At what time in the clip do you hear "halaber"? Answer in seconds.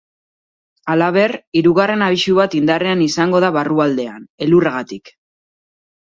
0.91-1.33